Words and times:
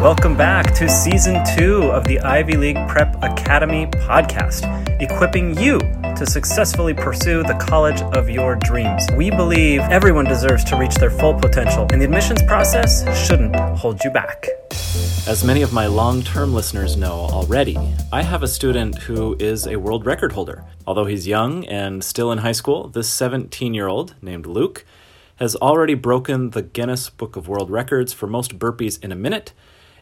Welcome 0.00 0.36
back 0.36 0.74
to 0.74 0.88
season 0.88 1.42
two 1.56 1.82
of 1.90 2.04
the 2.04 2.20
Ivy 2.20 2.56
League 2.56 2.78
Prep 2.86 3.16
Academy 3.20 3.86
podcast, 3.86 4.62
equipping 5.02 5.58
you 5.58 5.80
to 6.14 6.24
successfully 6.24 6.94
pursue 6.94 7.42
the 7.42 7.54
college 7.54 8.00
of 8.16 8.30
your 8.30 8.54
dreams. 8.54 9.04
We 9.16 9.30
believe 9.30 9.80
everyone 9.80 10.24
deserves 10.24 10.62
to 10.66 10.76
reach 10.76 10.94
their 10.94 11.10
full 11.10 11.34
potential, 11.34 11.88
and 11.90 12.00
the 12.00 12.04
admissions 12.04 12.44
process 12.44 13.02
shouldn't 13.26 13.56
hold 13.56 14.04
you 14.04 14.12
back. 14.12 14.46
As 15.26 15.42
many 15.42 15.62
of 15.62 15.72
my 15.72 15.88
long 15.88 16.22
term 16.22 16.54
listeners 16.54 16.96
know 16.96 17.28
already, 17.32 17.76
I 18.12 18.22
have 18.22 18.44
a 18.44 18.48
student 18.48 18.98
who 18.98 19.36
is 19.40 19.66
a 19.66 19.80
world 19.80 20.06
record 20.06 20.30
holder. 20.30 20.64
Although 20.86 21.06
he's 21.06 21.26
young 21.26 21.66
and 21.66 22.04
still 22.04 22.30
in 22.30 22.38
high 22.38 22.52
school, 22.52 22.86
this 22.86 23.08
17 23.08 23.74
year 23.74 23.88
old 23.88 24.14
named 24.22 24.46
Luke 24.46 24.84
has 25.38 25.56
already 25.56 25.94
broken 25.94 26.50
the 26.50 26.62
Guinness 26.62 27.10
Book 27.10 27.34
of 27.34 27.48
World 27.48 27.68
Records 27.68 28.12
for 28.12 28.28
most 28.28 28.60
burpees 28.60 29.02
in 29.02 29.10
a 29.10 29.16
minute. 29.16 29.52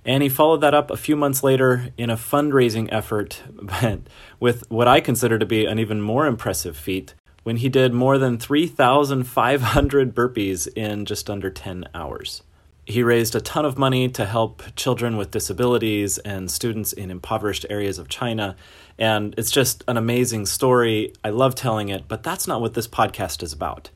And 0.07 0.23
he 0.23 0.29
followed 0.29 0.61
that 0.61 0.73
up 0.73 0.93
a 0.93 0.97
few 0.97 1.17
months 1.17 1.43
later 1.43 1.89
in 1.99 2.11
a 2.11 2.17
fundraising 2.17 2.89
effort 2.93 3.43
with 4.41 4.71
what 4.71 4.87
I 4.87 5.01
consider 5.01 5.37
to 5.37 5.45
be 5.45 5.67
an 5.67 5.81
even 5.81 6.01
more 6.01 6.27
impressive 6.27 6.77
feat 6.77 7.15
when 7.43 7.57
he 7.57 7.69
did 7.69 7.93
more 7.93 8.17
than 8.17 8.39
3,500 8.39 10.15
burpees 10.15 10.69
in 10.77 11.07
just 11.07 11.29
under 11.29 11.51
10 11.51 11.89
hours. 11.93 12.45
He 12.85 13.03
raised 13.03 13.35
a 13.35 13.41
ton 13.41 13.65
of 13.65 13.79
money 13.79 14.09
to 14.11 14.25
help 14.25 14.63
children 14.77 15.17
with 15.17 15.33
disabilities 15.33 16.19
and 16.19 16.49
students 16.49 16.93
in 16.93 17.11
impoverished 17.11 17.67
areas 17.69 17.99
of 17.99 18.09
China. 18.09 18.55
And 18.97 19.35
it's 19.37 19.51
just 19.51 19.83
an 19.89 19.97
amazing 19.97 20.47
story. 20.47 21.15
I 21.25 21.31
love 21.31 21.57
telling 21.57 21.89
it, 21.89 22.07
but 22.07 22.23
that's 22.23 22.47
not 22.47 22.61
what 22.61 22.75
this 22.75 22.87
podcast 22.87 23.43
is 23.43 23.53
about. 23.53 23.91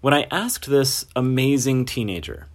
When 0.00 0.14
I 0.14 0.26
asked 0.30 0.70
this 0.70 1.04
amazing 1.14 1.84
teenager, 1.84 2.46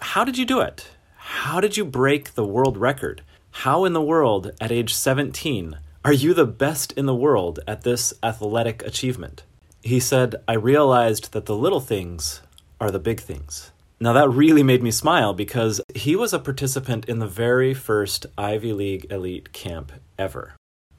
How 0.00 0.22
did 0.24 0.36
you 0.36 0.44
do 0.44 0.60
it? 0.60 0.90
How 1.26 1.58
did 1.58 1.78
you 1.78 1.86
break 1.86 2.34
the 2.34 2.44
world 2.44 2.76
record? 2.76 3.22
How 3.50 3.86
in 3.86 3.94
the 3.94 4.02
world, 4.02 4.52
at 4.60 4.70
age 4.70 4.94
17, 4.94 5.78
are 6.04 6.12
you 6.12 6.34
the 6.34 6.44
best 6.44 6.92
in 6.92 7.06
the 7.06 7.14
world 7.14 7.60
at 7.66 7.80
this 7.80 8.12
athletic 8.22 8.82
achievement? 8.82 9.42
He 9.82 10.00
said, 10.00 10.36
I 10.46 10.52
realized 10.52 11.32
that 11.32 11.46
the 11.46 11.56
little 11.56 11.80
things 11.80 12.42
are 12.78 12.90
the 12.90 12.98
big 12.98 13.20
things. 13.20 13.72
Now, 13.98 14.12
that 14.12 14.28
really 14.28 14.62
made 14.62 14.82
me 14.82 14.90
smile 14.90 15.32
because 15.32 15.80
he 15.94 16.14
was 16.14 16.34
a 16.34 16.38
participant 16.38 17.06
in 17.06 17.20
the 17.20 17.26
very 17.26 17.72
first 17.72 18.26
Ivy 18.36 18.74
League 18.74 19.06
elite 19.10 19.54
camp 19.54 19.92
ever. 20.18 20.52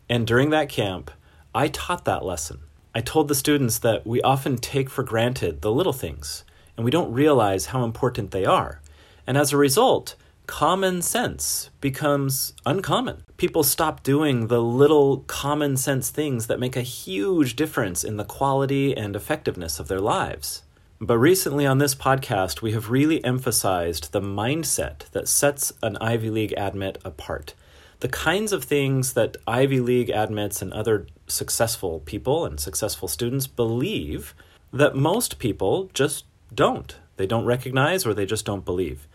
And 0.09 0.25
during 0.25 0.49
that 0.49 0.69
camp, 0.69 1.11
I 1.53 1.67
taught 1.67 2.05
that 2.05 2.25
lesson. 2.25 2.61
I 2.95 3.01
told 3.01 3.27
the 3.27 3.35
students 3.35 3.77
that 3.77 4.07
we 4.07 4.23
often 4.23 4.57
take 4.57 4.89
for 4.89 5.03
granted 5.03 5.61
the 5.61 5.71
little 5.71 5.93
things 5.93 6.43
and 6.75 6.83
we 6.83 6.91
don't 6.91 7.13
realize 7.13 7.67
how 7.67 7.83
important 7.83 8.31
they 8.31 8.43
are. 8.43 8.81
And 9.27 9.37
as 9.37 9.51
a 9.51 9.57
result, 9.57 10.15
common 10.47 11.01
sense 11.01 11.69
becomes 11.81 12.53
uncommon. 12.65 13.23
People 13.37 13.63
stop 13.63 14.03
doing 14.03 14.47
the 14.47 14.61
little 14.61 15.19
common 15.27 15.77
sense 15.77 16.09
things 16.09 16.47
that 16.47 16.59
make 16.59 16.75
a 16.75 16.81
huge 16.81 17.55
difference 17.55 18.03
in 18.03 18.17
the 18.17 18.23
quality 18.23 18.95
and 18.95 19.15
effectiveness 19.15 19.79
of 19.79 19.87
their 19.87 19.99
lives. 19.99 20.63
But 21.01 21.17
recently 21.17 21.65
on 21.65 21.79
this 21.79 21.93
podcast, 21.93 22.61
we 22.61 22.71
have 22.71 22.89
really 22.89 23.23
emphasized 23.23 24.11
the 24.11 24.21
mindset 24.21 25.09
that 25.11 25.27
sets 25.27 25.73
an 25.83 25.97
Ivy 25.97 26.29
League 26.29 26.53
admit 26.55 26.99
apart. 27.03 27.53
The 27.99 28.07
kinds 28.07 28.53
of 28.53 28.63
things 28.63 29.13
that 29.13 29.37
Ivy 29.47 29.79
League 29.79 30.09
admits 30.09 30.61
and 30.61 30.71
other 30.71 31.07
successful 31.27 32.01
people 32.01 32.45
and 32.45 32.59
successful 32.59 33.07
students 33.07 33.47
believe 33.47 34.33
that 34.71 34.95
most 34.95 35.39
people 35.39 35.89
just 35.93 36.25
don't. 36.53 36.95
They 37.17 37.27
don't 37.27 37.45
recognize 37.45 38.05
or 38.05 38.13
they 38.13 38.25
just 38.25 38.45
don't 38.45 38.65
believe. 38.65 39.07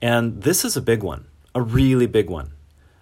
And 0.00 0.42
this 0.42 0.64
is 0.64 0.76
a 0.76 0.82
big 0.82 1.02
one, 1.02 1.26
a 1.54 1.62
really 1.62 2.06
big 2.06 2.30
one. 2.30 2.52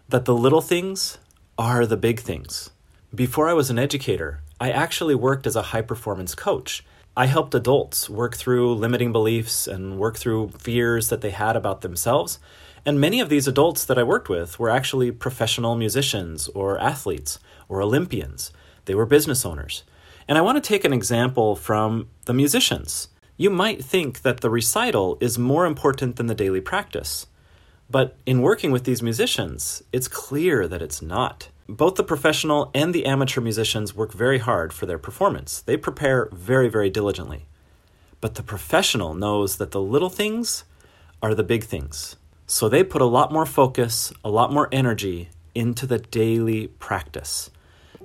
That 0.09 0.25
the 0.25 0.35
little 0.35 0.61
things 0.61 1.19
are 1.59 1.87
the 1.87 1.97
big 1.97 2.21
things. 2.21 2.71
Before 3.15 3.49
I 3.49 3.55
was 3.55 3.71
an 3.71 3.79
educator, 3.79 4.41
I 4.61 4.71
actually 4.71 5.15
worked 5.15 5.47
as 5.47 5.57
a 5.57 5.63
high 5.63 5.83
performance 5.83 6.35
coach. 6.35 6.85
I 7.17 7.27
helped 7.27 7.55
adults 7.55 8.11
work 8.11 8.37
through 8.37 8.75
limiting 8.75 9.11
beliefs 9.11 9.67
and 9.67 9.99
work 9.99 10.17
through 10.17 10.51
fears 10.59 11.09
that 11.09 11.23
they 11.23 11.31
had 11.31 11.57
about 11.57 11.81
themselves. 11.81 12.39
And 12.85 13.01
many 13.01 13.21
of 13.21 13.29
these 13.29 13.49
adults 13.49 13.85
that 13.87 13.99
I 13.99 14.03
worked 14.03 14.29
with 14.29 14.59
were 14.59 14.71
actually 14.71 15.11
professional 15.11 15.77
musicians 15.77 16.49
or 16.49 16.79
athletes 16.79 17.39
or 17.69 17.83
Olympians. 17.83 18.53
They 18.85 18.95
were 18.95 19.07
business 19.07 19.45
owners. 19.45 19.83
And 20.29 20.39
I 20.39 20.43
want 20.43 20.63
to 20.63 20.69
take 20.69 20.85
an 20.85 20.93
example 20.93 21.57
from 21.57 22.09
the 22.27 22.35
musicians. 22.35 23.09
You 23.37 23.51
might 23.51 23.85
think 23.85 24.23
that 24.23 24.41
the 24.41 24.49
recital 24.49 25.19
is 25.21 25.39
more 25.39 25.67
important 25.67 26.17
than 26.17 26.27
the 26.27 26.35
daily 26.35 26.61
practice. 26.61 27.27
But 27.91 28.17
in 28.25 28.41
working 28.41 28.71
with 28.73 28.85
these 28.85 29.03
musicians, 29.03 29.83
it's 29.93 30.09
clear 30.09 30.67
that 30.67 30.81
it's 30.81 31.03
not. 31.03 31.51
Both 31.69 31.97
the 31.97 32.05
professional 32.05 32.71
and 32.75 32.95
the 32.95 33.05
amateur 33.05 33.41
musicians 33.41 33.95
work 33.95 34.13
very 34.13 34.39
hard 34.39 34.73
for 34.73 34.87
their 34.87 34.99
performance. 34.99 35.61
They 35.61 35.77
prepare 35.77 36.31
very, 36.33 36.69
very 36.69 36.89
diligently. 36.89 37.47
But 38.21 38.37
the 38.37 38.43
professional 38.43 39.15
knows 39.15 39.59
that 39.59 39.71
the 39.71 39.83
little 39.83 40.09
things 40.09 40.65
are 41.23 41.35
the 41.35 41.45
big 41.45 41.65
things. 41.65 42.17
So 42.47 42.69
they 42.69 42.85
put 42.85 43.03
a 43.03 43.07
lot 43.07 43.33
more 43.33 43.47
focus, 43.47 44.13
a 44.25 44.31
lot 44.31 44.53
more 44.53 44.69
energy 44.73 45.29
into 45.55 45.87
the 45.87 45.99
daily 45.99 46.69
practice. 46.69 47.51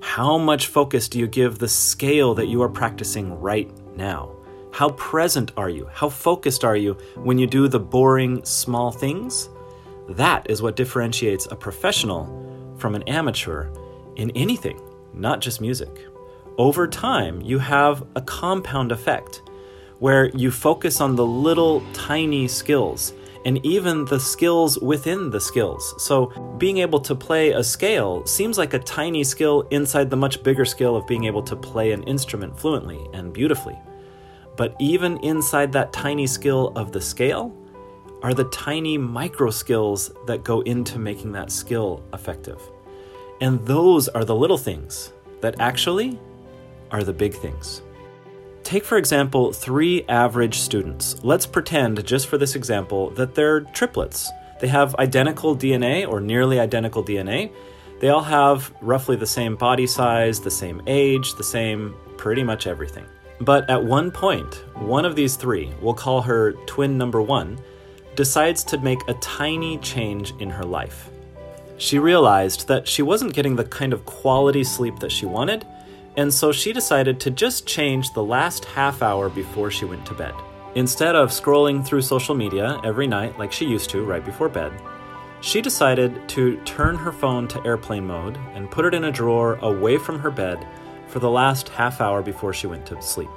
How 0.02 0.38
much 0.38 0.68
focus 0.68 1.08
do 1.08 1.20
you 1.20 1.28
give 1.28 1.59
the 1.59 1.68
scale 1.68 2.34
that 2.36 2.47
you 2.47 2.62
are 2.64 2.70
practicing 2.70 3.40
right 3.40 3.72
now? 3.96 4.41
How 4.72 4.92
present 4.92 5.52
are 5.58 5.70
you? 5.70 5.90
How 5.92 6.08
focused 6.08 6.64
are 6.64 6.78
you 6.78 6.94
when 7.16 7.38
you 7.38 7.46
do 7.46 7.68
the 7.68 7.80
boring 7.80 8.44
small 8.46 8.90
things? 8.90 9.50
That 10.09 10.50
is 10.50 10.62
what 10.62 10.78
differentiates 10.78 11.46
a 11.52 11.56
professional 11.58 12.76
from 12.78 12.96
an 12.96 13.04
amateur 13.04 13.68
in 14.16 14.32
anything, 14.32 14.80
not 15.14 15.42
just 15.42 15.59
music. 15.59 16.08
Over 16.58 16.88
time, 16.88 17.42
you 17.42 17.59
have 17.59 18.08
a 18.16 18.22
compound 18.22 18.94
effect 18.94 19.42
where 20.00 20.30
you 20.30 20.52
focus 20.52 21.02
on 21.02 21.16
the 21.16 21.26
little 21.26 21.84
tiny 21.94 22.48
skills 22.48 23.14
and 23.46 23.64
even 23.66 24.06
the 24.06 24.20
skills 24.20 24.80
within 24.80 25.30
the 25.30 25.42
skills. 25.42 25.96
So, 25.98 26.28
being 26.58 26.78
able 26.78 27.00
to 27.02 27.14
play 27.14 27.52
a 27.52 27.64
scale 27.64 28.26
seems 28.26 28.58
like 28.58 28.74
a 28.74 28.80
tiny 28.80 29.24
skill 29.24 29.68
inside 29.72 30.09
the 30.09 30.18
much 30.18 30.44
bigger 30.44 30.66
skill 30.66 30.96
of 30.96 31.08
being 31.08 31.26
able 31.26 31.44
to 31.44 31.56
play 31.56 31.92
an 31.92 32.03
instrument 32.03 32.58
fluently 32.58 33.06
and 33.14 33.34
beautifully. 33.34 33.78
But 34.61 34.75
even 34.77 35.17
inside 35.22 35.72
that 35.72 35.91
tiny 35.91 36.27
skill 36.27 36.72
of 36.75 36.91
the 36.91 37.01
scale 37.01 37.51
are 38.22 38.35
the 38.35 38.44
tiny 38.51 38.95
micro 38.95 39.49
skills 39.49 40.11
that 40.27 40.44
go 40.44 40.61
into 40.61 40.99
making 40.99 41.31
that 41.31 41.51
skill 41.51 42.03
effective. 42.13 42.61
And 43.41 43.66
those 43.66 44.07
are 44.07 44.23
the 44.23 44.35
little 44.35 44.59
things 44.59 45.13
that 45.39 45.55
actually 45.59 46.19
are 46.91 47.03
the 47.03 47.11
big 47.11 47.33
things. 47.33 47.81
Take, 48.61 48.85
for 48.85 48.99
example, 48.99 49.51
three 49.51 50.03
average 50.07 50.59
students. 50.59 51.16
Let's 51.23 51.47
pretend, 51.47 52.05
just 52.05 52.28
for 52.28 52.38
this 52.38 52.53
example, 52.53 53.09
that 53.16 53.33
they're 53.33 53.61
triplets. 53.61 54.29
They 54.59 54.67
have 54.67 54.93
identical 54.97 55.57
DNA 55.57 56.07
or 56.07 56.22
nearly 56.22 56.59
identical 56.59 57.03
DNA. 57.03 57.51
They 57.99 58.09
all 58.09 58.22
have 58.22 58.72
roughly 58.79 59.16
the 59.16 59.25
same 59.25 59.55
body 59.55 59.88
size, 59.88 60.39
the 60.39 60.51
same 60.51 60.83
age, 60.85 61.33
the 61.33 61.43
same 61.43 61.95
pretty 62.16 62.43
much 62.43 62.67
everything. 62.67 63.07
But 63.41 63.68
at 63.72 63.84
one 63.84 64.12
point, 64.12 64.63
one 64.75 65.03
of 65.03 65.16
these 65.16 65.35
three, 65.35 65.74
we'll 65.81 65.96
call 65.96 66.22
her 66.22 66.53
twin 66.68 66.96
number 66.96 67.24
one, 67.24 67.59
decides 68.16 68.63
to 68.66 68.78
make 68.78 69.00
a 69.07 69.16
tiny 69.16 69.79
change 69.79 70.34
in 70.40 70.50
her 70.52 70.63
life. 70.63 71.09
She 71.78 71.97
realized 71.97 72.68
that 72.68 72.88
she 72.88 73.02
wasn't 73.02 73.34
getting 73.34 73.56
the 73.56 73.63
kind 73.63 73.94
of 73.94 74.06
quality 74.06 74.63
sleep 74.63 75.00
that 75.00 75.12
she 75.12 75.25
wanted, 75.25 75.66
and 76.18 76.31
so 76.31 76.52
she 76.52 76.72
decided 76.72 77.19
to 77.22 77.31
just 77.31 77.66
change 77.66 78.13
the 78.13 78.24
last 78.24 78.66
half 78.66 79.02
hour 79.02 79.28
before 79.28 79.72
she 79.72 79.85
went 79.85 80.05
to 80.05 80.14
bed. 80.14 80.35
Instead 80.76 81.16
of 81.16 81.32
scrolling 81.32 81.84
through 81.84 82.03
social 82.03 82.35
media 82.35 82.79
every 82.84 83.08
night 83.08 83.40
like 83.40 83.52
she 83.52 83.66
used 83.66 83.90
to 83.90 84.05
right 84.05 84.23
before 84.23 84.49
bed, 84.49 84.72
she 85.41 85.61
decided 85.61 86.29
to 86.29 86.58
turn 86.58 86.96
her 86.96 87.11
phone 87.11 87.47
to 87.47 87.66
airplane 87.66 88.05
mode 88.05 88.38
and 88.53 88.70
put 88.70 88.85
it 88.85 88.93
in 88.93 89.05
a 89.05 89.11
drawer 89.11 89.55
away 89.64 89.97
from 89.97 90.20
her 90.20 90.29
bed 90.29 90.64
for 91.11 91.19
the 91.19 91.29
last 91.29 91.69
half 91.69 92.02
hour 92.02 92.22
before 92.22 92.53
she 92.53 92.67
went 92.67 92.85
to 92.87 93.02
sleep. 93.02 93.29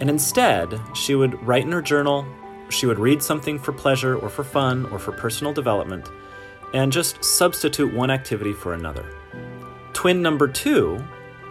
And 0.00 0.08
instead, 0.08 0.80
she 0.94 1.14
would 1.14 1.40
write 1.46 1.64
in 1.64 1.72
her 1.72 1.82
journal, 1.82 2.26
she 2.70 2.86
would 2.86 2.98
read 2.98 3.22
something 3.22 3.58
for 3.58 3.72
pleasure 3.72 4.16
or 4.16 4.28
for 4.28 4.44
fun 4.44 4.86
or 4.86 4.98
for 4.98 5.12
personal 5.12 5.52
development, 5.52 6.08
and 6.74 6.92
just 6.92 7.22
substitute 7.24 7.92
one 7.92 8.10
activity 8.10 8.52
for 8.52 8.74
another. 8.74 9.14
Twin 9.92 10.22
number 10.22 10.48
two 10.48 11.02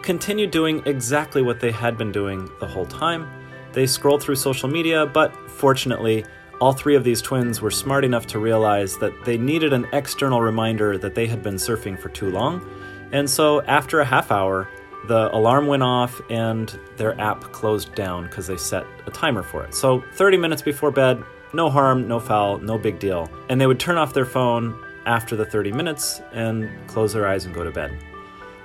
continued 0.02 0.50
doing 0.50 0.82
exactly 0.86 1.42
what 1.42 1.60
they 1.60 1.70
had 1.70 1.98
been 1.98 2.12
doing 2.12 2.48
the 2.60 2.66
whole 2.66 2.86
time. 2.86 3.28
They 3.72 3.86
scrolled 3.86 4.22
through 4.22 4.36
social 4.36 4.68
media, 4.68 5.06
but 5.06 5.34
fortunately, 5.50 6.24
all 6.60 6.72
three 6.72 6.96
of 6.96 7.04
these 7.04 7.22
twins 7.22 7.60
were 7.60 7.70
smart 7.70 8.04
enough 8.04 8.26
to 8.28 8.38
realize 8.38 8.96
that 8.98 9.12
they 9.24 9.36
needed 9.36 9.72
an 9.72 9.86
external 9.92 10.40
reminder 10.40 10.98
that 10.98 11.14
they 11.14 11.26
had 11.26 11.42
been 11.42 11.54
surfing 11.54 11.98
for 11.98 12.08
too 12.08 12.30
long. 12.30 12.66
And 13.12 13.28
so, 13.28 13.62
after 13.62 14.00
a 14.00 14.04
half 14.04 14.30
hour, 14.30 14.68
the 15.08 15.34
alarm 15.34 15.66
went 15.66 15.82
off 15.82 16.20
and 16.30 16.78
their 16.96 17.18
app 17.20 17.40
closed 17.52 17.94
down 17.94 18.24
because 18.24 18.46
they 18.46 18.56
set 18.56 18.86
a 19.06 19.10
timer 19.10 19.42
for 19.42 19.64
it. 19.64 19.74
So, 19.74 20.04
30 20.14 20.36
minutes 20.36 20.62
before 20.62 20.90
bed, 20.90 21.22
no 21.52 21.70
harm, 21.70 22.06
no 22.06 22.20
foul, 22.20 22.58
no 22.58 22.78
big 22.78 22.98
deal. 22.98 23.30
And 23.48 23.60
they 23.60 23.66
would 23.66 23.80
turn 23.80 23.96
off 23.96 24.12
their 24.12 24.26
phone 24.26 24.78
after 25.06 25.34
the 25.34 25.46
30 25.46 25.72
minutes 25.72 26.20
and 26.32 26.68
close 26.86 27.14
their 27.14 27.26
eyes 27.26 27.46
and 27.46 27.54
go 27.54 27.64
to 27.64 27.70
bed. 27.70 27.90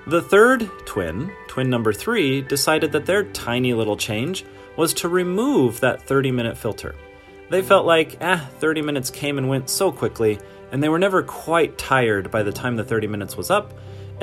The 0.05 0.21
third 0.21 0.69
twin, 0.85 1.31
twin 1.47 1.69
number 1.69 1.93
three, 1.93 2.41
decided 2.41 2.91
that 2.91 3.05
their 3.05 3.23
tiny 3.23 3.73
little 3.73 3.95
change 3.95 4.45
was 4.75 4.93
to 4.95 5.07
remove 5.07 5.79
that 5.79 6.01
30 6.01 6.31
minute 6.31 6.57
filter. 6.57 6.93
They 7.49 7.61
felt 7.61 7.85
like, 7.85 8.17
ah, 8.19 8.49
30 8.59 8.81
minutes 8.81 9.09
came 9.09 9.37
and 9.37 9.47
went 9.47 9.69
so 9.69 9.91
quickly, 9.91 10.39
and 10.71 10.83
they 10.83 10.89
were 10.89 10.99
never 10.99 11.23
quite 11.23 11.77
tired 11.77 12.31
by 12.31 12.43
the 12.43 12.51
time 12.51 12.75
the 12.75 12.83
30 12.83 13.07
minutes 13.07 13.37
was 13.37 13.49
up, 13.49 13.73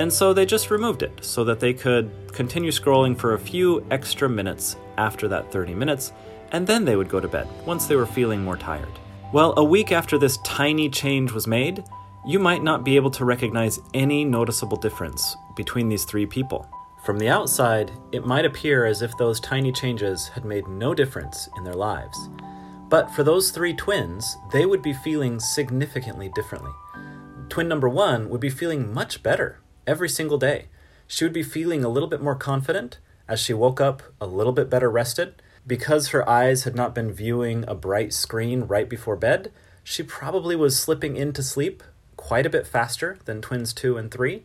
and 0.01 0.11
so 0.11 0.33
they 0.33 0.47
just 0.47 0.71
removed 0.71 1.03
it 1.03 1.23
so 1.23 1.43
that 1.43 1.59
they 1.59 1.75
could 1.75 2.09
continue 2.33 2.71
scrolling 2.71 3.15
for 3.15 3.35
a 3.35 3.39
few 3.39 3.85
extra 3.91 4.27
minutes 4.27 4.75
after 4.97 5.27
that 5.27 5.51
30 5.51 5.75
minutes, 5.75 6.11
and 6.51 6.65
then 6.65 6.83
they 6.83 6.95
would 6.95 7.07
go 7.07 7.19
to 7.19 7.27
bed 7.27 7.47
once 7.67 7.85
they 7.85 7.95
were 7.95 8.07
feeling 8.07 8.43
more 8.43 8.57
tired. 8.57 8.97
Well, 9.31 9.53
a 9.57 9.63
week 9.63 9.91
after 9.91 10.17
this 10.17 10.37
tiny 10.39 10.89
change 10.89 11.31
was 11.31 11.45
made, 11.45 11.83
you 12.25 12.39
might 12.39 12.63
not 12.63 12.83
be 12.83 12.95
able 12.95 13.11
to 13.11 13.25
recognize 13.25 13.79
any 13.93 14.25
noticeable 14.25 14.75
difference 14.75 15.37
between 15.55 15.87
these 15.87 16.03
three 16.03 16.25
people. 16.25 16.67
From 17.05 17.19
the 17.19 17.29
outside, 17.29 17.91
it 18.11 18.25
might 18.25 18.45
appear 18.45 18.85
as 18.85 19.03
if 19.03 19.15
those 19.17 19.39
tiny 19.39 19.71
changes 19.71 20.29
had 20.29 20.45
made 20.45 20.67
no 20.67 20.95
difference 20.95 21.47
in 21.57 21.63
their 21.63 21.75
lives. 21.75 22.17
But 22.89 23.11
for 23.11 23.23
those 23.23 23.51
three 23.51 23.75
twins, 23.75 24.35
they 24.51 24.65
would 24.65 24.81
be 24.81 24.93
feeling 24.93 25.39
significantly 25.39 26.31
differently. 26.33 26.71
Twin 27.49 27.67
number 27.67 27.87
one 27.87 28.29
would 28.29 28.41
be 28.41 28.49
feeling 28.49 28.91
much 28.91 29.21
better 29.21 29.61
every 29.85 30.09
single 30.09 30.37
day. 30.37 30.67
She 31.07 31.25
would 31.25 31.33
be 31.33 31.43
feeling 31.43 31.83
a 31.83 31.89
little 31.89 32.09
bit 32.09 32.21
more 32.21 32.35
confident 32.35 32.99
as 33.27 33.39
she 33.39 33.53
woke 33.53 33.81
up 33.81 34.03
a 34.19 34.25
little 34.25 34.53
bit 34.53 34.69
better 34.69 34.89
rested. 34.89 35.41
Because 35.65 36.09
her 36.09 36.27
eyes 36.27 36.63
had 36.63 36.75
not 36.75 36.95
been 36.95 37.11
viewing 37.11 37.65
a 37.67 37.75
bright 37.75 38.13
screen 38.13 38.63
right 38.63 38.89
before 38.89 39.15
bed, 39.15 39.51
she 39.83 40.01
probably 40.01 40.55
was 40.55 40.79
slipping 40.79 41.15
into 41.15 41.43
sleep 41.43 41.83
quite 42.17 42.45
a 42.45 42.49
bit 42.49 42.65
faster 42.65 43.19
than 43.25 43.41
twins 43.41 43.73
two 43.73 43.97
and 43.97 44.11
three 44.11 44.43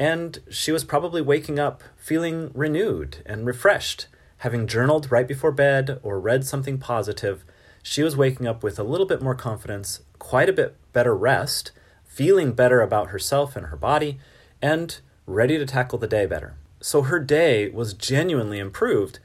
and 0.00 0.38
she 0.48 0.72
was 0.72 0.82
probably 0.82 1.20
waking 1.20 1.58
up 1.58 1.84
feeling 1.94 2.50
renewed 2.54 3.18
and 3.26 3.44
refreshed. 3.44 4.06
Having 4.38 4.66
journaled 4.66 5.12
right 5.12 5.28
before 5.28 5.52
bed 5.52 6.00
or 6.02 6.18
read 6.18 6.46
something 6.46 6.78
positive, 6.78 7.44
she 7.82 8.02
was 8.02 8.16
waking 8.16 8.46
up 8.46 8.62
with 8.62 8.78
a 8.78 8.82
little 8.82 9.04
bit 9.04 9.20
more 9.20 9.34
confidence, 9.34 10.00
quite 10.18 10.48
a 10.48 10.54
bit 10.54 10.74
better 10.94 11.14
rest, 11.14 11.72
feeling 12.02 12.52
better 12.52 12.80
about 12.80 13.10
herself 13.10 13.56
and 13.56 13.66
her 13.66 13.76
body, 13.76 14.18
and 14.62 15.00
ready 15.26 15.58
to 15.58 15.66
tackle 15.66 15.98
the 15.98 16.06
day 16.06 16.26
better. 16.26 16.54
So 16.80 17.02
her 17.02 17.18
day 17.18 17.68
was 17.68 17.94
genuinely 17.94 18.58
improved. 18.58 19.18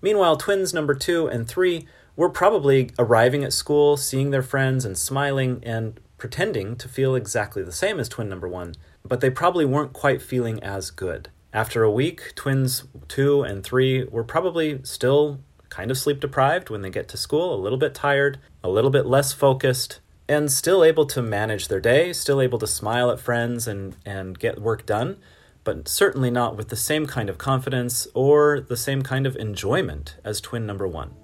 Meanwhile, 0.00 0.36
twins 0.36 0.74
number 0.74 0.94
two 0.94 1.26
and 1.26 1.46
three 1.46 1.86
were 2.16 2.30
probably 2.30 2.90
arriving 2.98 3.44
at 3.44 3.52
school, 3.52 3.96
seeing 3.96 4.30
their 4.30 4.42
friends, 4.42 4.84
and 4.84 4.98
smiling 4.98 5.62
and 5.64 6.00
pretending 6.18 6.76
to 6.76 6.88
feel 6.88 7.14
exactly 7.14 7.62
the 7.62 7.72
same 7.72 7.98
as 7.98 8.08
twin 8.08 8.28
number 8.28 8.48
one 8.48 8.74
but 9.04 9.20
they 9.20 9.30
probably 9.30 9.64
weren't 9.64 9.92
quite 9.92 10.22
feeling 10.22 10.62
as 10.62 10.90
good. 10.90 11.28
After 11.52 11.82
a 11.82 11.90
week, 11.90 12.32
twins 12.34 12.84
two 13.08 13.42
and 13.42 13.62
three 13.62 14.04
were 14.04 14.24
probably 14.24 14.80
still 14.84 15.40
kind 15.68 15.90
of 15.90 15.98
sleep 15.98 16.20
deprived 16.20 16.70
when 16.70 16.82
they 16.82 16.90
get 16.90 17.08
to 17.08 17.16
school, 17.16 17.54
a 17.54 17.60
little 17.60 17.78
bit 17.78 17.94
tired, 17.94 18.38
a 18.62 18.68
little 18.68 18.90
bit 18.90 19.06
less 19.06 19.32
focused, 19.32 20.00
and 20.32 20.50
still 20.50 20.82
able 20.82 21.04
to 21.04 21.20
manage 21.20 21.68
their 21.68 21.78
day, 21.78 22.10
still 22.14 22.40
able 22.40 22.58
to 22.58 22.66
smile 22.66 23.10
at 23.10 23.20
friends 23.20 23.68
and, 23.68 23.94
and 24.06 24.38
get 24.38 24.58
work 24.58 24.86
done, 24.86 25.18
but 25.62 25.86
certainly 25.86 26.30
not 26.30 26.56
with 26.56 26.68
the 26.68 26.76
same 26.76 27.06
kind 27.06 27.28
of 27.28 27.36
confidence 27.36 28.08
or 28.14 28.58
the 28.58 28.76
same 28.76 29.02
kind 29.02 29.26
of 29.26 29.36
enjoyment 29.36 30.16
as 30.24 30.40
twin 30.40 30.64
number 30.64 30.88
one. 30.88 31.14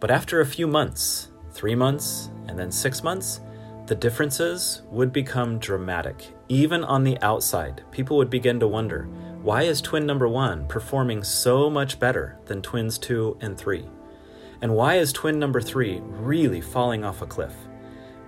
But 0.00 0.10
after 0.10 0.40
a 0.40 0.46
few 0.46 0.66
months, 0.66 1.28
three 1.52 1.76
months, 1.76 2.30
and 2.48 2.58
then 2.58 2.72
six 2.72 3.04
months, 3.04 3.40
the 3.86 3.94
differences 3.94 4.82
would 4.90 5.12
become 5.12 5.60
dramatic. 5.60 6.26
Even 6.48 6.82
on 6.82 7.04
the 7.04 7.20
outside, 7.22 7.84
people 7.92 8.16
would 8.16 8.30
begin 8.30 8.58
to 8.58 8.66
wonder 8.66 9.04
why 9.42 9.62
is 9.62 9.80
twin 9.80 10.06
number 10.06 10.26
one 10.26 10.66
performing 10.66 11.22
so 11.22 11.70
much 11.70 12.00
better 12.00 12.36
than 12.46 12.62
twins 12.62 12.98
two 12.98 13.38
and 13.40 13.56
three? 13.56 13.88
And 14.60 14.74
why 14.74 14.96
is 14.96 15.12
twin 15.12 15.38
number 15.38 15.60
three 15.60 16.00
really 16.02 16.60
falling 16.60 17.04
off 17.04 17.22
a 17.22 17.26
cliff? 17.26 17.54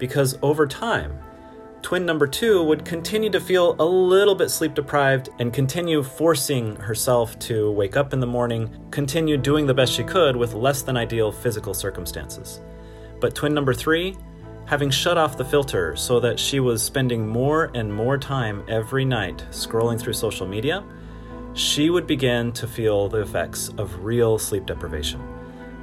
Because 0.00 0.38
over 0.42 0.66
time, 0.66 1.16
twin 1.82 2.06
number 2.06 2.26
two 2.26 2.64
would 2.64 2.86
continue 2.86 3.28
to 3.30 3.38
feel 3.38 3.76
a 3.78 3.84
little 3.84 4.34
bit 4.34 4.48
sleep 4.48 4.74
deprived 4.74 5.28
and 5.38 5.52
continue 5.52 6.02
forcing 6.02 6.74
herself 6.76 7.38
to 7.40 7.70
wake 7.70 7.98
up 7.98 8.14
in 8.14 8.18
the 8.18 8.26
morning, 8.26 8.70
continue 8.90 9.36
doing 9.36 9.66
the 9.66 9.74
best 9.74 9.92
she 9.92 10.02
could 10.02 10.34
with 10.34 10.54
less 10.54 10.80
than 10.80 10.96
ideal 10.96 11.30
physical 11.30 11.74
circumstances. 11.74 12.62
But 13.20 13.34
twin 13.34 13.52
number 13.52 13.74
three, 13.74 14.16
having 14.64 14.88
shut 14.88 15.18
off 15.18 15.36
the 15.36 15.44
filter 15.44 15.94
so 15.96 16.18
that 16.20 16.40
she 16.40 16.60
was 16.60 16.82
spending 16.82 17.28
more 17.28 17.70
and 17.74 17.92
more 17.92 18.16
time 18.16 18.64
every 18.68 19.04
night 19.04 19.44
scrolling 19.50 20.00
through 20.00 20.14
social 20.14 20.46
media, 20.46 20.82
she 21.52 21.90
would 21.90 22.06
begin 22.06 22.52
to 22.52 22.66
feel 22.66 23.08
the 23.10 23.20
effects 23.20 23.68
of 23.76 24.02
real 24.02 24.38
sleep 24.38 24.64
deprivation. 24.64 25.20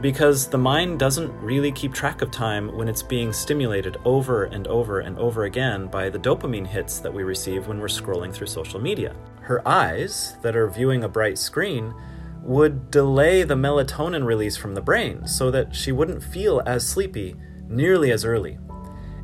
Because 0.01 0.47
the 0.47 0.57
mind 0.57 0.99
doesn't 0.99 1.31
really 1.41 1.71
keep 1.71 1.93
track 1.93 2.21
of 2.21 2.29
time 2.29 2.75
when 2.75 2.87
it's 2.87 3.01
being 3.01 3.33
stimulated 3.33 3.97
over 4.05 4.45
and 4.45 4.67
over 4.67 4.99
and 4.99 5.17
over 5.17 5.45
again 5.45 5.87
by 5.87 6.09
the 6.09 6.19
dopamine 6.19 6.67
hits 6.67 6.99
that 6.99 7.13
we 7.13 7.23
receive 7.23 7.67
when 7.67 7.79
we're 7.79 7.87
scrolling 7.87 8.33
through 8.33 8.47
social 8.47 8.79
media. 8.79 9.15
Her 9.41 9.67
eyes, 9.67 10.37
that 10.43 10.55
are 10.55 10.69
viewing 10.69 11.03
a 11.03 11.09
bright 11.09 11.37
screen, 11.37 11.93
would 12.43 12.91
delay 12.91 13.43
the 13.43 13.55
melatonin 13.55 14.25
release 14.25 14.55
from 14.55 14.75
the 14.75 14.81
brain 14.81 15.25
so 15.27 15.49
that 15.51 15.75
she 15.75 15.91
wouldn't 15.91 16.23
feel 16.23 16.61
as 16.65 16.87
sleepy 16.87 17.35
nearly 17.67 18.11
as 18.11 18.23
early 18.23 18.59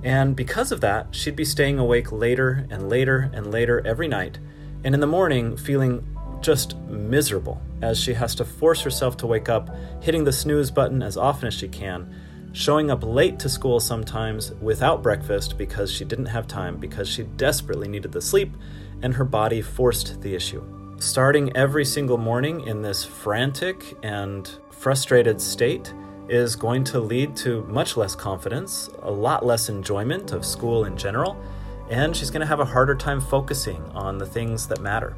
and 0.04 0.36
because 0.36 0.72
of 0.72 0.82
that, 0.82 1.16
she'd 1.16 1.36
be 1.36 1.46
staying 1.46 1.80
awake 1.80 2.12
later 2.12 2.68
and 2.70 2.90
later 2.90 3.32
and 3.34 3.52
later 3.52 3.82
every 3.88 4.08
night, 4.08 4.38
and 4.84 4.94
in 4.94 5.00
the 5.00 5.08
morning 5.08 5.56
feeling 5.56 6.06
just 6.44 6.78
miserable 6.82 7.62
as 7.82 8.00
she 8.00 8.14
has 8.14 8.36
to 8.36 8.46
force 8.46 8.82
herself 8.82 9.18
to 9.18 9.28
wake 9.28 9.50
up, 9.50 9.70
hitting 10.02 10.24
the 10.24 10.32
snooze 10.32 10.70
button 10.70 11.02
as 11.02 11.18
often 11.18 11.48
as 11.48 11.54
she 11.54 11.68
can, 11.68 12.14
showing 12.52 12.92
up 12.92 13.04
late 13.04 13.40
to 13.40 13.50
school 13.50 13.80
sometimes 13.80 14.52
without 14.62 15.02
breakfast 15.02 15.58
because 15.58 15.92
she 15.92 16.06
didn't 16.06 16.28
have 16.28 16.48
time, 16.48 16.78
because 16.78 17.10
she 17.10 17.24
desperately 17.24 17.88
needed 17.88 18.12
the 18.12 18.22
sleep, 18.22 18.56
and 19.02 19.14
her 19.14 19.26
body 19.26 19.62
forced 19.62 20.22
the 20.22 20.36
issue. 20.36 20.64
Starting 21.00 21.56
every 21.58 21.84
single 21.84 22.18
morning 22.18 22.62
in 22.68 22.82
this 22.82 23.04
frantic 23.04 23.98
and 24.04 24.60
frustrated 24.70 25.42
state, 25.42 25.94
is 26.30 26.56
going 26.56 26.84
to 26.86 27.00
lead 27.00 27.36
to 27.36 27.64
much 27.64 27.98
less 27.98 28.16
confidence, 28.16 28.90
a 29.02 29.12
lot 29.12 29.46
less 29.46 29.70
enjoyment 29.70 30.32
of 30.32 30.46
school 30.46 30.86
in 30.86 30.96
general, 30.98 31.38
and 31.90 32.16
she's 32.16 32.30
going 32.30 32.42
to 32.42 32.48
have 32.48 32.60
a 32.60 32.66
harder 32.66 32.96
time 32.96 33.20
focusing 33.20 33.82
on 33.94 34.18
the 34.18 34.26
things 34.26 34.68
that 34.68 34.82
matter. 34.82 35.16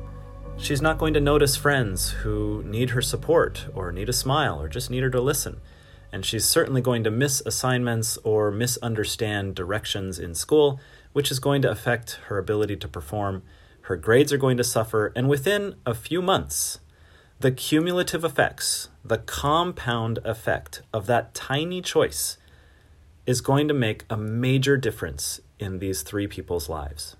She's 0.57 0.81
not 0.81 0.97
going 0.97 1.13
to 1.13 1.21
notice 1.21 1.55
friends 1.55 2.09
who 2.09 2.63
need 2.63 2.91
her 2.91 3.01
support 3.01 3.67
or 3.75 3.91
need 3.91 4.09
a 4.09 4.13
smile 4.13 4.59
or 4.59 4.67
just 4.67 4.89
need 4.89 5.03
her 5.03 5.11
to 5.11 5.21
listen. 5.21 5.61
And 6.11 6.25
she's 6.25 6.45
certainly 6.45 6.81
going 6.81 7.03
to 7.03 7.11
miss 7.11 7.41
assignments 7.45 8.17
or 8.23 8.49
misunderstand 8.49 9.53
directions 9.53 10.17
in 10.17 10.33
school, 10.33 10.79
which 11.13 11.29
is 11.29 11.39
going 11.39 11.61
to 11.61 11.69
affect 11.69 12.19
her 12.27 12.37
ability 12.39 12.77
to 12.77 12.87
perform. 12.87 13.43
Her 13.81 13.95
grades 13.95 14.33
are 14.33 14.37
going 14.37 14.57
to 14.57 14.63
suffer, 14.63 15.11
and 15.15 15.29
within 15.29 15.75
a 15.85 15.93
few 15.93 16.21
months, 16.21 16.79
the 17.39 17.51
cumulative 17.51 18.23
effects, 18.23 18.89
the 19.03 19.19
compound 19.19 20.19
effect 20.23 20.81
of 20.91 21.05
that 21.05 21.35
tiny 21.35 21.81
choice 21.81 22.37
is 23.27 23.41
going 23.41 23.67
to 23.67 23.73
make 23.73 24.05
a 24.09 24.17
major 24.17 24.77
difference 24.77 25.41
in 25.59 25.79
these 25.79 26.01
three 26.01 26.27
people's 26.27 26.69
lives. 26.69 27.15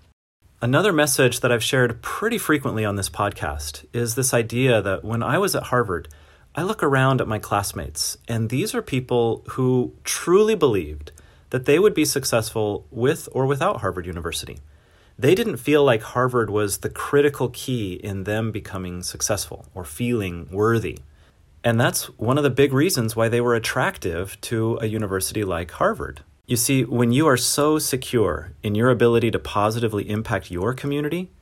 Another 0.62 0.92
message 0.92 1.40
that 1.40 1.52
I've 1.52 1.62
shared 1.62 2.02
pretty 2.02 2.38
frequently 2.38 2.84
on 2.84 2.96
this 2.96 3.10
podcast 3.10 3.84
is 3.92 4.14
this 4.14 4.32
idea 4.32 4.80
that 4.82 5.04
when 5.04 5.22
I 5.22 5.38
was 5.38 5.54
at 5.54 5.64
Harvard, 5.64 6.08
I 6.54 6.62
look 6.62 6.82
around 6.82 7.20
at 7.20 7.28
my 7.28 7.38
classmates, 7.38 8.16
and 8.26 8.48
these 8.48 8.74
are 8.74 8.82
people 8.82 9.44
who 9.50 9.94
truly 10.04 10.54
believed 10.54 11.12
that 11.50 11.66
they 11.66 11.78
would 11.78 11.94
be 11.94 12.04
successful 12.04 12.86
with 12.90 13.28
or 13.32 13.46
without 13.46 13.80
Harvard 13.82 14.06
University 14.06 14.58
they 15.18 15.34
didn't 15.34 15.56
feel 15.56 15.82
like 15.82 16.02
Harvard 16.02 16.50
was 16.50 16.78
the 16.78 16.90
critical 16.90 17.48
key 17.48 17.94
in 17.94 18.24
them 18.24 18.52
becoming 18.52 19.02
successful 19.02 19.64
or 19.74 19.84
feeling 19.84 20.48
worthy. 20.50 20.98
And 21.64 21.80
that's 21.80 22.04
one 22.18 22.36
of 22.36 22.44
the 22.44 22.50
big 22.50 22.72
reasons 22.72 23.16
why 23.16 23.28
they 23.28 23.40
were 23.40 23.54
attractive 23.54 24.38
to 24.42 24.78
a 24.80 24.86
university 24.86 25.42
like 25.42 25.70
Harvard. 25.72 26.22
You 26.48 26.54
see, 26.54 26.84
when 26.84 27.10
you 27.10 27.26
are 27.26 27.36
so 27.36 27.80
secure 27.80 28.52
in 28.62 28.76
your 28.76 28.88
ability 28.90 29.32
to 29.32 29.38
positively 29.40 30.08
impact 30.08 30.48
your 30.48 30.74
community, 30.74 31.32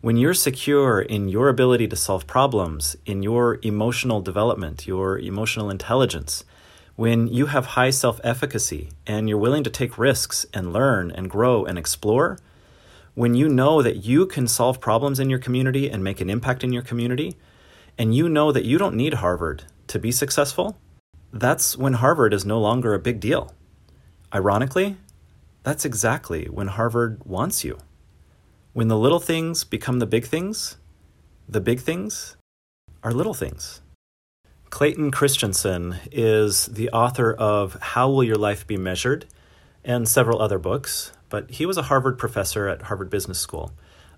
when 0.00 0.16
you're 0.16 0.32
secure 0.32 0.98
in 0.98 1.28
your 1.28 1.50
ability 1.50 1.88
to 1.88 1.96
solve 1.96 2.26
problems, 2.26 2.96
in 3.04 3.22
your 3.22 3.58
emotional 3.60 4.22
development, 4.22 4.86
your 4.86 5.18
emotional 5.18 5.68
intelligence, 5.68 6.42
when 6.94 7.28
you 7.28 7.46
have 7.46 7.66
high 7.66 7.90
self 7.90 8.18
efficacy 8.24 8.88
and 9.06 9.28
you're 9.28 9.36
willing 9.36 9.62
to 9.62 9.68
take 9.68 9.98
risks 9.98 10.46
and 10.54 10.72
learn 10.72 11.10
and 11.10 11.28
grow 11.28 11.66
and 11.66 11.76
explore, 11.76 12.38
when 13.14 13.34
you 13.34 13.50
know 13.50 13.82
that 13.82 14.06
you 14.06 14.24
can 14.24 14.48
solve 14.48 14.80
problems 14.80 15.20
in 15.20 15.28
your 15.28 15.38
community 15.38 15.90
and 15.90 16.02
make 16.02 16.22
an 16.22 16.30
impact 16.30 16.64
in 16.64 16.72
your 16.72 16.82
community, 16.82 17.36
and 17.98 18.14
you 18.14 18.26
know 18.26 18.52
that 18.52 18.64
you 18.64 18.78
don't 18.78 18.96
need 18.96 19.14
Harvard 19.14 19.64
to 19.88 19.98
be 19.98 20.10
successful, 20.10 20.78
that's 21.30 21.76
when 21.76 21.92
Harvard 21.92 22.32
is 22.32 22.46
no 22.46 22.58
longer 22.58 22.94
a 22.94 22.98
big 22.98 23.20
deal. 23.20 23.52
Ironically, 24.34 24.96
that's 25.62 25.84
exactly 25.84 26.46
when 26.46 26.68
Harvard 26.68 27.22
wants 27.24 27.64
you. 27.64 27.78
When 28.72 28.88
the 28.88 28.98
little 28.98 29.20
things 29.20 29.64
become 29.64 29.98
the 29.98 30.06
big 30.06 30.26
things, 30.26 30.76
the 31.48 31.60
big 31.60 31.80
things 31.80 32.36
are 33.02 33.12
little 33.12 33.34
things. 33.34 33.80
Clayton 34.68 35.12
Christensen 35.12 35.96
is 36.10 36.66
the 36.66 36.90
author 36.90 37.32
of 37.32 37.74
How 37.80 38.10
Will 38.10 38.24
Your 38.24 38.36
Life 38.36 38.66
Be 38.66 38.76
Measured 38.76 39.26
and 39.84 40.08
several 40.08 40.42
other 40.42 40.58
books, 40.58 41.12
but 41.28 41.50
he 41.52 41.64
was 41.64 41.76
a 41.76 41.82
Harvard 41.82 42.18
professor 42.18 42.68
at 42.68 42.82
Harvard 42.82 43.08
Business 43.08 43.38
School. 43.38 43.72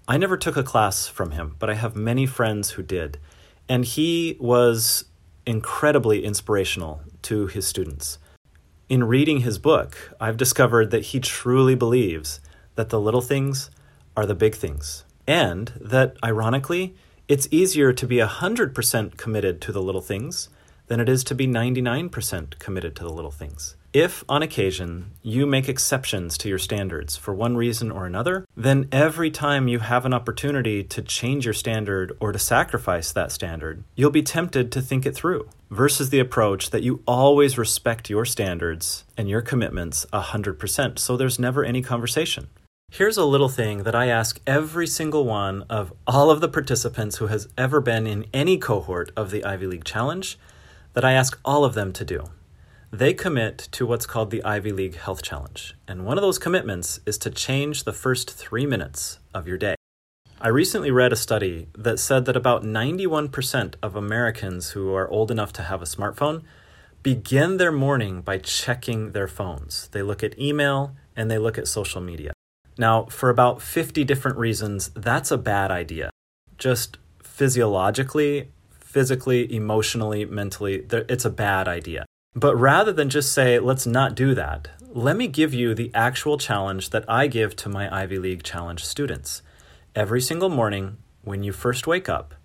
I 0.08 0.16
never 0.16 0.38
took 0.38 0.56
a 0.56 0.62
class 0.62 1.06
from 1.06 1.32
him, 1.32 1.56
but 1.58 1.68
I 1.68 1.74
have 1.74 1.94
many 1.94 2.24
friends 2.24 2.70
who 2.70 2.82
did. 2.82 3.18
And 3.68 3.84
he 3.84 4.38
was 4.40 5.04
incredibly 5.44 6.24
inspirational 6.24 7.02
to 7.22 7.46
his 7.46 7.66
students. 7.66 8.18
In 8.88 9.04
reading 9.04 9.40
his 9.40 9.58
book, 9.58 10.14
I've 10.18 10.38
discovered 10.38 10.90
that 10.92 11.06
he 11.06 11.20
truly 11.20 11.74
believes 11.74 12.40
that 12.74 12.88
the 12.88 12.98
little 12.98 13.20
things 13.20 13.70
are 14.16 14.24
the 14.24 14.34
big 14.34 14.54
things. 14.54 15.04
And 15.26 15.70
that, 15.78 16.16
ironically, 16.24 16.94
it's 17.28 17.48
easier 17.50 17.92
to 17.92 18.06
be 18.06 18.16
100% 18.16 19.18
committed 19.18 19.60
to 19.60 19.72
the 19.72 19.82
little 19.82 20.00
things 20.00 20.48
than 20.86 21.00
it 21.00 21.08
is 21.10 21.22
to 21.24 21.34
be 21.34 21.46
99% 21.46 22.58
committed 22.58 22.96
to 22.96 23.02
the 23.02 23.12
little 23.12 23.30
things. 23.30 23.76
If, 23.92 24.24
on 24.26 24.42
occasion, 24.42 25.12
you 25.22 25.44
make 25.44 25.68
exceptions 25.68 26.38
to 26.38 26.48
your 26.48 26.58
standards 26.58 27.14
for 27.14 27.34
one 27.34 27.58
reason 27.58 27.90
or 27.90 28.06
another, 28.06 28.46
then 28.56 28.88
every 28.90 29.30
time 29.30 29.68
you 29.68 29.80
have 29.80 30.06
an 30.06 30.14
opportunity 30.14 30.82
to 30.84 31.02
change 31.02 31.44
your 31.44 31.52
standard 31.52 32.16
or 32.20 32.32
to 32.32 32.38
sacrifice 32.38 33.12
that 33.12 33.32
standard, 33.32 33.84
you'll 33.96 34.10
be 34.10 34.22
tempted 34.22 34.72
to 34.72 34.80
think 34.80 35.04
it 35.04 35.14
through, 35.14 35.50
versus 35.70 36.10
the 36.10 36.18
approach 36.18 36.70
that 36.70 36.82
you 36.82 37.02
always 37.06 37.58
respect 37.58 38.10
your 38.10 38.24
standards 38.24 39.04
and 39.16 39.28
your 39.28 39.42
commitments 39.42 40.06
100%, 40.12 40.98
so 40.98 41.16
there's 41.16 41.38
never 41.38 41.64
any 41.64 41.82
conversation. 41.82 42.48
Here's 42.90 43.18
a 43.18 43.24
little 43.24 43.50
thing 43.50 43.82
that 43.82 43.94
I 43.94 44.06
ask 44.06 44.40
every 44.46 44.86
single 44.86 45.24
one 45.24 45.64
of 45.68 45.92
all 46.06 46.30
of 46.30 46.40
the 46.40 46.48
participants 46.48 47.16
who 47.16 47.26
has 47.26 47.48
ever 47.58 47.80
been 47.80 48.06
in 48.06 48.24
any 48.32 48.56
cohort 48.56 49.12
of 49.14 49.30
the 49.30 49.44
Ivy 49.44 49.66
League 49.66 49.84
Challenge 49.84 50.38
that 50.94 51.04
I 51.04 51.12
ask 51.12 51.38
all 51.44 51.64
of 51.64 51.74
them 51.74 51.92
to 51.92 52.04
do. 52.04 52.24
They 52.90 53.12
commit 53.12 53.68
to 53.72 53.84
what's 53.84 54.06
called 54.06 54.30
the 54.30 54.42
Ivy 54.42 54.72
League 54.72 54.96
Health 54.96 55.22
Challenge, 55.22 55.76
and 55.86 56.06
one 56.06 56.16
of 56.16 56.22
those 56.22 56.38
commitments 56.38 57.00
is 57.04 57.18
to 57.18 57.30
change 57.30 57.84
the 57.84 57.92
first 57.92 58.30
three 58.30 58.64
minutes 58.64 59.18
of 59.34 59.46
your 59.46 59.58
day. 59.58 59.77
I 60.40 60.48
recently 60.48 60.92
read 60.92 61.12
a 61.12 61.16
study 61.16 61.66
that 61.76 61.98
said 61.98 62.24
that 62.26 62.36
about 62.36 62.62
91% 62.62 63.74
of 63.82 63.96
Americans 63.96 64.70
who 64.70 64.94
are 64.94 65.08
old 65.08 65.32
enough 65.32 65.52
to 65.54 65.64
have 65.64 65.82
a 65.82 65.84
smartphone 65.84 66.44
begin 67.02 67.56
their 67.56 67.72
morning 67.72 68.20
by 68.20 68.38
checking 68.38 69.10
their 69.10 69.26
phones. 69.26 69.88
They 69.88 70.00
look 70.00 70.22
at 70.22 70.38
email 70.38 70.94
and 71.16 71.28
they 71.28 71.38
look 71.38 71.58
at 71.58 71.66
social 71.66 72.00
media. 72.00 72.32
Now, 72.78 73.06
for 73.06 73.30
about 73.30 73.60
50 73.60 74.04
different 74.04 74.38
reasons, 74.38 74.90
that's 74.90 75.32
a 75.32 75.38
bad 75.38 75.72
idea. 75.72 76.10
Just 76.56 76.98
physiologically, 77.20 78.52
physically, 78.78 79.52
emotionally, 79.52 80.24
mentally, 80.24 80.86
it's 80.88 81.24
a 81.24 81.30
bad 81.30 81.66
idea. 81.66 82.06
But 82.36 82.54
rather 82.54 82.92
than 82.92 83.10
just 83.10 83.32
say, 83.32 83.58
let's 83.58 83.88
not 83.88 84.14
do 84.14 84.36
that, 84.36 84.68
let 84.80 85.16
me 85.16 85.26
give 85.26 85.52
you 85.52 85.74
the 85.74 85.90
actual 85.94 86.38
challenge 86.38 86.90
that 86.90 87.04
I 87.08 87.26
give 87.26 87.56
to 87.56 87.68
my 87.68 87.92
Ivy 87.92 88.20
League 88.20 88.44
Challenge 88.44 88.84
students. 88.84 89.42
Every 89.98 90.20
single 90.20 90.48
morning, 90.48 90.98
when 91.22 91.42
you 91.42 91.50
first 91.50 91.88
wake 91.88 92.08
up, 92.08 92.36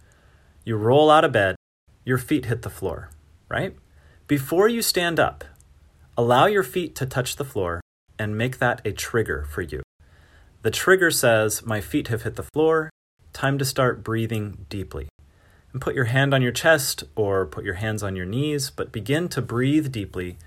you 0.66 0.76
roll 0.76 1.12
out 1.12 1.24
of 1.24 1.34
bed, 1.34 1.56
your 2.04 2.18
feet 2.18 2.46
hit 2.46 2.64
the 2.64 2.70
floor, 2.72 3.12
right? 3.48 3.76
Before 4.26 4.68
you 4.68 4.82
stand 4.82 5.20
up, 5.20 5.44
allow 6.18 6.48
your 6.48 6.64
feet 6.64 6.96
to 6.96 7.06
touch 7.06 7.36
the 7.36 7.46
floor 7.46 7.80
and 8.18 8.36
make 8.36 8.58
that 8.58 8.82
a 8.84 8.92
trigger 8.92 9.46
for 9.52 9.62
you. 9.62 9.84
The 10.64 10.72
trigger 10.72 11.12
says, 11.12 11.64
My 11.64 11.80
feet 11.80 12.08
have 12.08 12.24
hit 12.24 12.38
the 12.38 12.50
floor, 12.56 12.90
time 13.34 13.60
to 13.60 13.66
start 13.66 14.04
breathing 14.04 14.66
deeply. 14.68 15.10
And 15.74 15.80
put 15.80 15.94
your 15.94 16.06
hand 16.06 16.34
on 16.34 16.42
your 16.42 16.52
chest 16.52 17.04
or 17.16 17.46
put 17.46 17.64
your 17.64 17.76
hands 17.76 18.02
on 18.02 18.16
your 18.16 18.26
knees, 18.26 18.72
but 18.72 18.92
begin 18.92 19.30
to 19.30 19.44
breathe 19.44 19.92
deeply. 19.92 20.38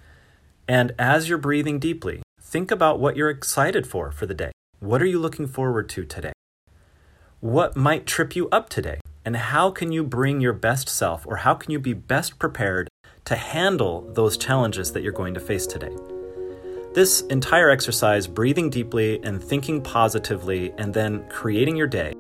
And 0.67 0.93
as 0.99 1.29
you're 1.29 1.39
breathing 1.39 1.79
deeply, 1.79 2.23
think 2.43 2.73
about 2.73 2.99
what 2.99 3.15
you're 3.15 3.31
excited 3.31 3.87
for 3.87 4.11
for 4.11 4.27
the 4.27 4.35
day. 4.35 4.51
What 4.81 5.01
are 5.01 5.07
you 5.07 5.21
looking 5.21 5.47
forward 5.47 5.89
to 5.91 6.05
today? 6.05 6.33
What 7.41 7.77
might 7.77 8.07
trip 8.07 8.35
you 8.35 8.49
up 8.49 8.71
today? 8.71 8.99
And 9.23 9.37
how 9.37 9.71
can 9.71 9.93
you 9.93 10.03
bring 10.03 10.41
your 10.41 10.55
best 10.55 10.89
self 10.89 11.27
or 11.27 11.37
how 11.37 11.53
can 11.53 11.71
you 11.71 11.79
be 11.79 11.93
best 11.93 12.39
prepared 12.39 12.89
to 13.27 13.37
handle 13.37 14.11
those 14.15 14.39
challenges 14.39 14.93
that 14.93 15.03
you're 15.03 15.13
going 15.13 15.35
to 15.35 15.41
face 15.41 15.67
today? 15.67 15.95
This 16.95 17.21
entire 17.23 17.69
exercise, 17.69 18.27
breathing 18.27 18.71
deeply 18.71 19.23
and 19.23 19.43
thinking 19.45 19.83
positively 19.83 20.73
and 20.79 20.95
then 20.95 21.29
creating 21.29 21.77
your 21.77 21.87
day, 21.87 22.15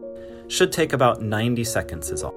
should 0.48 0.70
take 0.70 0.92
about 0.92 1.22
90 1.22 1.64
seconds, 1.64 2.10
is 2.10 2.22
all. 2.22 2.34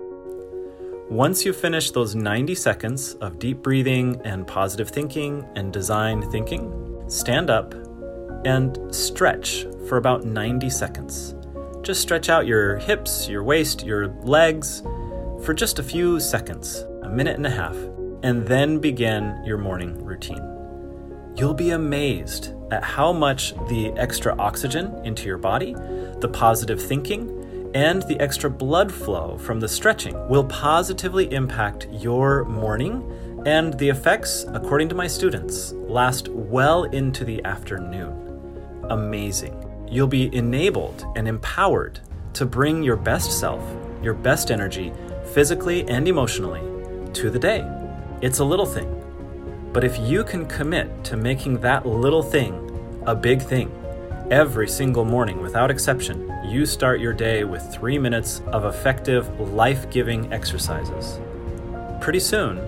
Once 1.09 1.43
you 1.43 1.51
finish 1.51 1.91
those 1.91 2.15
90 2.15 2.55
seconds 2.55 3.15
of 3.15 3.39
deep 3.39 3.61
breathing 3.61 4.21
and 4.23 4.47
positive 4.47 4.89
thinking 4.89 5.45
and 5.57 5.73
design 5.73 6.21
thinking, 6.31 7.03
stand 7.09 7.49
up 7.49 7.73
and 8.45 8.79
stretch 8.95 9.65
for 9.89 9.97
about 9.97 10.23
90 10.23 10.69
seconds. 10.69 11.35
Just 11.81 12.01
stretch 12.01 12.29
out 12.29 12.47
your 12.47 12.77
hips, 12.77 13.27
your 13.27 13.43
waist, 13.43 13.85
your 13.85 14.09
legs 14.23 14.81
for 15.43 15.53
just 15.53 15.79
a 15.79 15.83
few 15.83 16.19
seconds, 16.19 16.85
a 17.03 17.09
minute 17.09 17.37
and 17.37 17.47
a 17.47 17.49
half, 17.49 17.75
and 18.23 18.45
then 18.47 18.79
begin 18.79 19.41
your 19.45 19.57
morning 19.57 20.03
routine 20.03 20.49
you'll 21.39 21.53
be 21.53 21.71
amazed 21.71 22.53
at 22.71 22.83
how 22.83 23.13
much 23.13 23.53
the 23.69 23.93
extra 23.95 24.35
oxygen 24.37 24.93
into 25.05 25.25
your 25.25 25.37
body, 25.37 25.73
the 26.19 26.29
positive 26.31 26.81
thinking, 26.81 27.71
and 27.73 28.01
the 28.03 28.19
extra 28.19 28.49
blood 28.49 28.91
flow 28.91 29.37
from 29.37 29.59
the 29.59 29.67
stretching 29.67 30.15
will 30.27 30.43
positively 30.43 31.31
impact 31.33 31.87
your 31.91 32.43
morning, 32.45 33.43
and 33.45 33.77
the 33.79 33.87
effects, 33.87 34.45
according 34.49 34.89
to 34.89 34.95
my 34.95 35.07
students, 35.07 35.71
last 35.71 36.27
well 36.27 36.83
into 36.85 37.23
the 37.23 37.43
afternoon. 37.45 38.83
Amazing. 38.89 39.58
You'll 39.89 40.07
be 40.07 40.33
enabled 40.35 41.05
and 41.15 41.27
empowered 41.27 41.99
to 42.33 42.45
bring 42.45 42.83
your 42.83 42.95
best 42.95 43.39
self, 43.39 43.63
your 44.03 44.13
best 44.13 44.51
energy, 44.51 44.93
physically 45.33 45.87
and 45.89 46.07
emotionally, 46.07 46.61
to 47.13 47.29
the 47.29 47.39
day. 47.39 47.65
It's 48.21 48.39
a 48.39 48.45
little 48.45 48.65
thing 48.65 48.99
but 49.71 49.83
if 49.83 49.99
you 49.99 50.23
can 50.23 50.47
commit 50.47 51.03
to 51.05 51.17
making 51.17 51.59
that 51.61 51.85
little 51.85 52.23
thing 52.23 52.65
a 53.05 53.15
big 53.15 53.41
thing, 53.41 53.71
every 54.31 54.67
single 54.67 55.05
morning 55.05 55.41
without 55.41 55.69
exception, 55.69 56.31
you 56.43 56.65
start 56.65 56.99
your 56.99 57.13
day 57.13 57.43
with 57.43 57.61
three 57.71 57.99
minutes 57.99 58.41
of 58.47 58.65
effective, 58.65 59.39
life 59.39 59.89
giving 59.91 60.31
exercises. 60.33 61.19
Pretty 62.01 62.19
soon, 62.19 62.59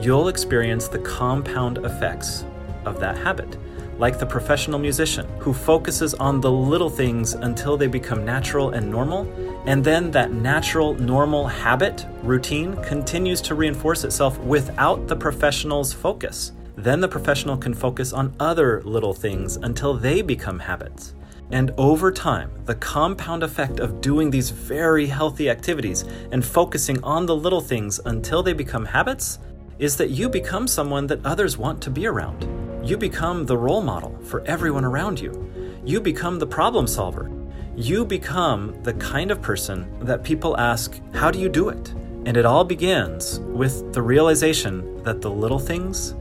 you'll 0.00 0.28
experience 0.28 0.86
the 0.86 1.00
compound 1.00 1.78
effects 1.78 2.44
of 2.84 3.00
that 3.00 3.18
habit 3.18 3.56
like 3.98 4.18
the 4.18 4.26
professional 4.26 4.78
musician 4.78 5.26
who 5.38 5.52
focuses 5.52 6.14
on 6.14 6.40
the 6.40 6.50
little 6.50 6.90
things 6.90 7.34
until 7.34 7.76
they 7.76 7.86
become 7.86 8.24
natural 8.24 8.70
and 8.70 8.90
normal, 8.90 9.30
and 9.66 9.84
then 9.84 10.10
that 10.10 10.32
natural, 10.32 10.94
normal 10.94 11.46
habit, 11.46 12.06
routine, 12.22 12.76
continues 12.82 13.40
to 13.40 13.54
reinforce 13.54 14.04
itself 14.04 14.38
without 14.38 15.06
the 15.06 15.16
professional's 15.16 15.92
focus. 15.92 16.52
Then 16.76 17.00
the 17.00 17.08
professional 17.08 17.56
can 17.56 17.72
focus 17.72 18.12
on 18.12 18.34
other 18.40 18.82
little 18.82 19.14
things 19.14 19.56
until 19.56 19.94
they 19.94 20.22
become 20.22 20.58
habits. 20.58 21.14
And 21.50 21.70
over 21.76 22.10
time, 22.10 22.50
the 22.64 22.74
compound 22.74 23.42
effect 23.42 23.78
of 23.78 24.00
doing 24.00 24.30
these 24.30 24.50
very 24.50 25.06
healthy 25.06 25.50
activities 25.50 26.04
and 26.32 26.44
focusing 26.44 27.02
on 27.04 27.26
the 27.26 27.36
little 27.36 27.60
things 27.60 28.00
until 28.06 28.42
they 28.42 28.54
become 28.54 28.84
habits 28.84 29.38
is 29.78 29.96
that 29.96 30.10
you 30.10 30.28
become 30.28 30.66
someone 30.66 31.06
that 31.06 31.24
others 31.24 31.58
want 31.58 31.80
to 31.82 31.90
be 31.90 32.06
around. 32.06 32.63
You 32.84 32.98
become 32.98 33.46
the 33.46 33.56
role 33.56 33.80
model 33.80 34.14
for 34.24 34.42
everyone 34.44 34.84
around 34.84 35.18
you. 35.18 35.50
You 35.86 36.02
become 36.02 36.38
the 36.38 36.46
problem 36.46 36.86
solver. 36.86 37.30
You 37.74 38.04
become 38.04 38.76
the 38.82 38.92
kind 38.92 39.30
of 39.30 39.40
person 39.40 39.88
that 40.00 40.22
people 40.22 40.54
ask, 40.58 41.00
How 41.14 41.30
do 41.30 41.38
you 41.38 41.48
do 41.48 41.70
it? 41.70 41.94
And 42.26 42.36
it 42.36 42.44
all 42.44 42.62
begins 42.62 43.40
with 43.40 43.94
the 43.94 44.02
realization 44.02 45.02
that 45.02 45.22
the 45.22 45.30
little 45.30 45.58
things 45.58 46.14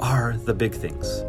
are 0.00 0.36
the 0.38 0.52
big 0.52 0.74
things. 0.74 1.22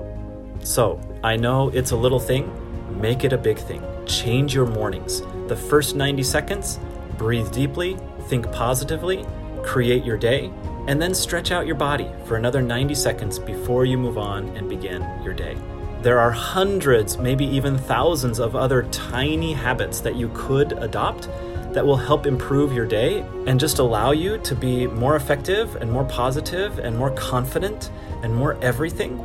So, 0.64 1.00
I 1.24 1.36
know 1.36 1.70
it's 1.70 1.92
a 1.92 1.96
little 1.96 2.20
thing, 2.20 2.52
make 3.00 3.24
it 3.24 3.32
a 3.32 3.38
big 3.38 3.60
thing. 3.60 3.84
Change 4.08 4.56
your 4.56 4.66
mornings. 4.66 5.22
The 5.50 5.56
first 5.56 5.96
90 5.96 6.24
seconds, 6.24 6.80
breathe 7.16 7.52
deeply, 7.52 7.96
think 8.22 8.52
positively, 8.52 9.24
create 9.62 10.04
your 10.04 10.18
day, 10.18 10.52
and 10.90 11.00
then 11.00 11.14
stretch 11.14 11.52
out 11.52 11.68
your 11.68 11.76
body 11.76 12.10
for 12.26 12.36
another 12.36 12.64
90 12.64 12.96
seconds 12.96 13.38
before 13.38 13.86
you 13.86 13.96
move 13.96 14.18
on 14.18 14.50
and 14.58 14.68
begin 14.68 15.08
your 15.24 15.36
day. 15.36 15.56
There 16.02 16.18
are 16.18 16.32
hundreds, 16.32 17.20
maybe 17.20 17.46
even 17.46 17.78
thousands 17.78 18.40
of 18.40 18.56
other 18.56 18.82
tiny 18.90 19.54
habits 19.54 20.00
that 20.00 20.16
you 20.16 20.32
could 20.34 20.72
adopt 20.74 21.30
that 21.74 21.86
will 21.86 21.96
help 21.96 22.26
improve 22.26 22.74
your 22.74 22.88
day 22.88 23.20
and 23.46 23.60
just 23.60 23.78
allow 23.78 24.12
you 24.12 24.40
to 24.40 24.56
be 24.56 24.88
more 24.88 25.16
effective 25.16 25.76
and 25.76 25.92
more 25.92 26.06
positive 26.06 26.80
and 26.80 26.98
more 26.98 27.12
confident 27.12 27.92
and 28.24 28.36
more 28.36 28.58
everything. 28.64 29.24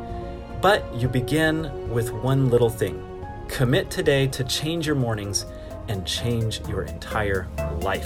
But 0.61 0.93
you 0.93 1.07
begin 1.07 1.89
with 1.89 2.11
one 2.11 2.51
little 2.51 2.69
thing 2.69 3.01
commit 3.47 3.89
today 3.89 4.27
to 4.27 4.43
change 4.43 4.85
your 4.85 4.95
mornings 4.95 5.47
and 5.87 6.05
change 6.05 6.61
your 6.67 6.83
entire 6.83 7.47
life. 7.81 8.05